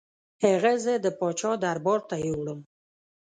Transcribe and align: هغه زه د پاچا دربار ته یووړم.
هغه 0.43 0.73
زه 0.83 0.93
د 1.03 1.07
پاچا 1.19 1.51
دربار 1.63 1.99
ته 2.09 2.15
یووړم. 2.25 2.59